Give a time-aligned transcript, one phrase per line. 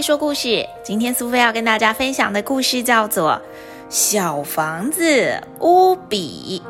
[0.00, 0.66] 说故事。
[0.82, 3.32] 今天苏菲要跟大家分享的故事叫做
[3.88, 6.62] 《小房子乌比》。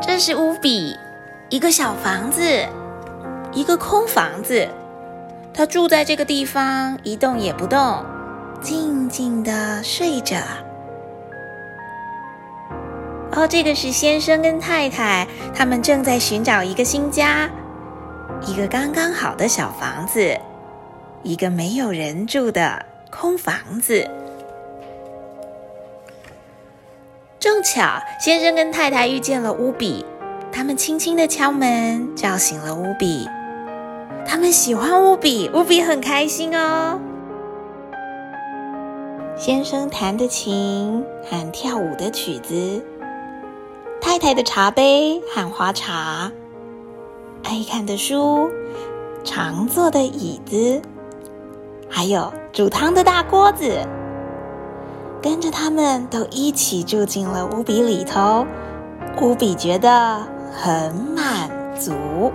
[0.00, 0.96] 这是乌比，
[1.48, 2.42] 一个小房子，
[3.52, 4.68] 一个空房子。
[5.54, 8.04] 他住在这个地方，一动也不动，
[8.60, 10.36] 静静的睡着。
[13.32, 17.48] 哦，这个是先生跟太太，他们正在寻找一个新家，
[18.46, 20.36] 一个刚刚好的小房子，
[21.22, 24.08] 一个没有人住的空房子。
[27.38, 30.04] 正巧，先生跟太太遇见了乌比，
[30.50, 33.28] 他们轻轻的敲门，叫醒了乌比。
[34.26, 36.98] 他们喜欢乌比，乌比很开心哦。
[39.36, 42.82] 先生弹的琴和跳舞的曲子。
[44.18, 46.32] 太太的茶杯和花茶，
[47.44, 48.50] 爱看的书，
[49.22, 50.82] 常坐的椅子，
[51.88, 53.86] 还有煮汤的大锅子，
[55.22, 58.44] 跟着他们都一起住进了乌比里头。
[59.20, 60.20] 乌比觉得
[60.52, 62.32] 很满足。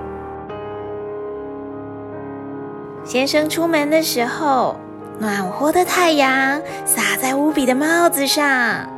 [3.03, 4.77] 先生出门的时候，
[5.19, 8.92] 暖和的太阳洒在乌比的帽子上。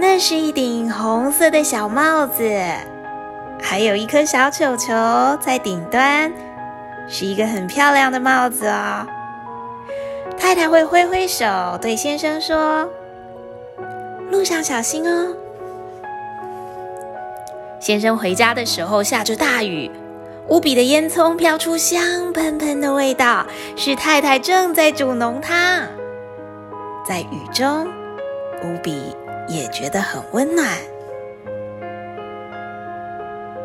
[0.00, 2.48] 那是一顶红色的小帽子，
[3.60, 4.94] 还有一颗小球球
[5.40, 6.32] 在顶端，
[7.08, 9.06] 是一个很漂亮的帽子哦。
[10.38, 11.44] 太太会挥挥手
[11.82, 12.88] 对先生说
[14.30, 15.34] ：“路上小心哦。”
[17.80, 19.90] 先生回家的时候下着大雨，
[20.46, 25.82] 无比的烟囱飘出香喷喷的味道，是太太正在煮浓汤。
[27.04, 27.88] 在雨中，
[28.62, 29.16] 无比。
[29.48, 30.68] 也觉得很温暖。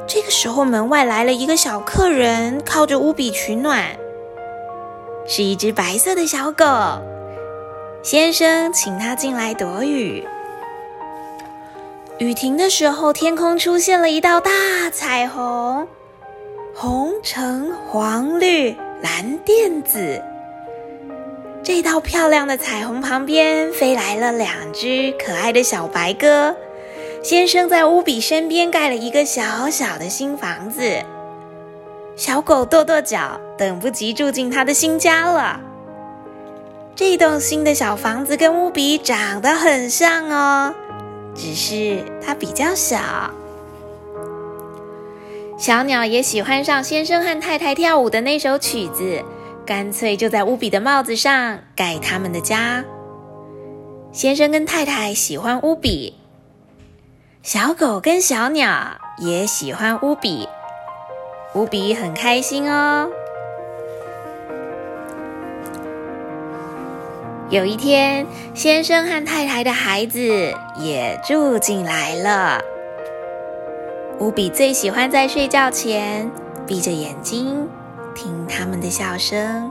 [0.08, 3.84] 这个时候，门外来了一个小客人，靠着屋比取暖，
[5.28, 6.66] 是一只白色的小狗。
[8.04, 10.28] 先生请它进来躲雨。
[12.20, 14.52] 雨停的时候，天空出现了一道大
[14.92, 15.88] 彩虹，
[16.76, 20.22] 红、橙、黄、绿、蓝、靛、紫。
[21.64, 26.54] 这道漂亮的彩虹旁边飞来了两只可爱的小白鸽。
[27.24, 31.02] 先生在乌比身边盖了一个小小的新房子。
[32.18, 35.58] 小狗跺跺脚，等不及住进他的新家了。
[36.96, 40.76] 这栋新的小房子跟乌比长得很像哦，
[41.34, 43.00] 只是它比较小。
[45.58, 49.24] 小鸟也喜欢上先生和太太跳舞的那首曲子。
[49.66, 52.84] 干脆就在乌比的帽子上盖他们的家。
[54.12, 56.16] 先生跟太太喜欢乌比，
[57.42, 60.48] 小狗跟小鸟也喜欢乌比，
[61.56, 63.10] 乌比很开心哦。
[67.50, 70.20] 有一天，先生和太太的孩子
[70.78, 72.62] 也住进来了。
[74.20, 76.30] 乌比最喜欢在睡觉前
[76.68, 77.68] 闭着眼睛。
[78.24, 79.70] 听他们的笑声，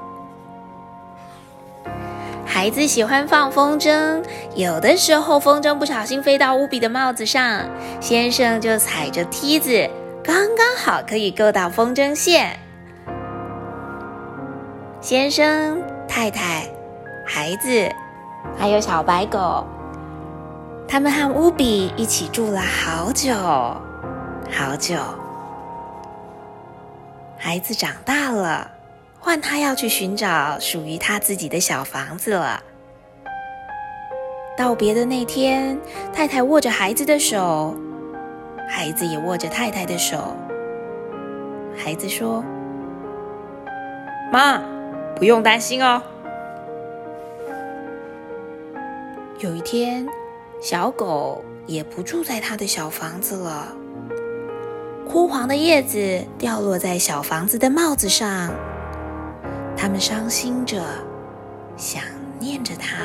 [2.44, 4.22] 孩子喜欢放风筝。
[4.54, 7.62] 有的时候，风筝不小心飞到乌比的帽子上，
[7.98, 9.88] 先生就踩着梯子，
[10.22, 12.58] 刚刚好可以够到风筝线。
[15.00, 16.66] 先生、太太、
[17.26, 17.91] 孩子，
[18.58, 19.66] 还有小白狗，
[20.86, 24.96] 他们和乌比一起住了好久，好久。
[27.44, 28.70] 孩子长大了，
[29.19, 32.62] 换他要去寻找属于他自己的小房子了。
[34.56, 35.76] 道别的那天，
[36.12, 37.76] 太太握着孩子的手，
[38.69, 40.36] 孩子也握着太太的手。
[41.76, 42.44] 孩子说
[44.33, 44.62] ：“妈，
[45.16, 46.00] 不用担心哦。”
[49.41, 50.06] 有一天，
[50.60, 53.77] 小狗也不住在他的小房子了。
[55.12, 58.50] 枯黄的叶子掉落在小房子的帽子上，
[59.76, 60.82] 他们伤心着，
[61.76, 62.03] 想
[62.38, 63.03] 念着它。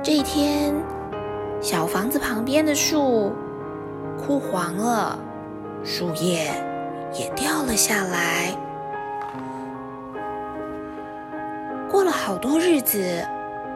[0.00, 0.72] 这一天，
[1.60, 3.32] 小房子旁边的树
[4.24, 5.18] 枯黄了，
[5.82, 6.52] 树叶
[7.12, 8.56] 也掉了下来。
[11.90, 13.26] 过了好多日子，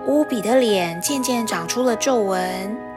[0.07, 2.89] 乌比的脸渐渐长出了皱纹。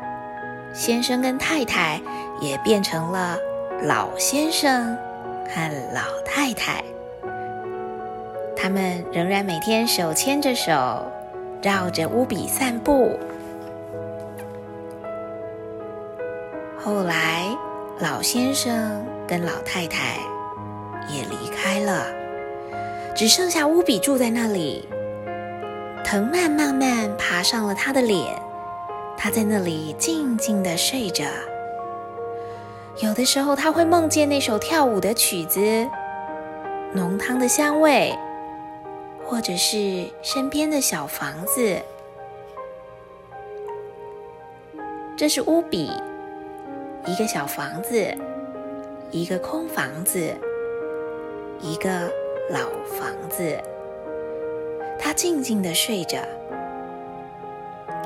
[0.73, 2.01] 先生跟太太
[2.41, 3.37] 也变成了
[3.83, 4.97] 老先生
[5.47, 6.83] 和老太太，
[8.55, 11.05] 他们仍然每天手牵着手，
[11.61, 13.17] 绕着乌比散步。
[16.79, 17.55] 后来，
[17.99, 20.17] 老先生跟老太太
[21.07, 22.07] 也离开了，
[23.15, 24.89] 只剩下乌比住在那里。
[26.03, 28.35] 藤蔓慢慢爬上了他的脸，
[29.17, 31.23] 他在那里静静的睡着。
[33.01, 35.59] 有的时候，他会梦见那首跳舞的曲子，
[36.93, 38.13] 浓汤的香味，
[39.25, 41.81] 或者是身边的小房子。
[45.15, 45.89] 这是乌比，
[47.05, 48.15] 一个小房子，
[49.09, 50.35] 一个空房子，
[51.61, 51.89] 一个
[52.49, 52.59] 老
[52.99, 53.57] 房子。
[54.99, 56.17] 他静静的睡着，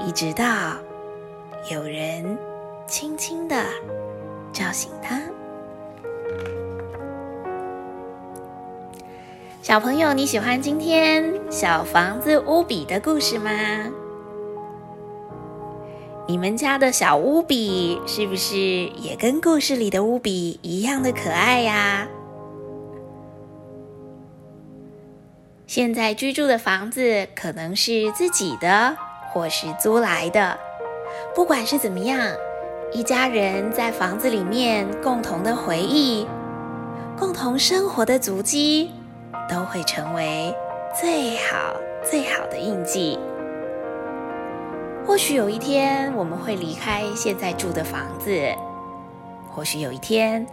[0.05, 0.45] 一直到
[1.69, 2.37] 有人
[2.87, 3.61] 轻轻的
[4.53, 5.21] 叫醒他。
[9.61, 13.51] 小朋友，你喜欢今天小房子乌比的故事吗？
[16.25, 22.07] 你们家的小乌比是不是也跟故事里的乌比一样的可爱呀？
[25.65, 28.95] 现在居住的房子可能是自己的，
[29.33, 30.57] 或是租来的。
[31.35, 32.19] 不管是怎么样，
[32.91, 36.27] 一家人在房子里面共同的回忆、
[37.17, 38.91] 共同生活的足迹，
[39.49, 40.53] 都会成为
[40.99, 43.19] 最好最好的印记。
[45.05, 48.41] 或许有一天我们会离开现在住的房子，
[49.49, 50.45] 或许有一天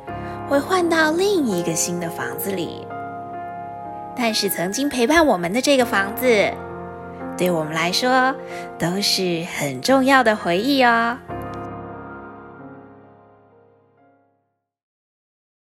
[0.49, 2.87] 会换到另一个新的房子里。
[4.17, 6.53] 但是曾经陪伴我们的这个房子，
[7.37, 8.35] 对我们来说
[8.79, 11.19] 都是很重要的回忆哦。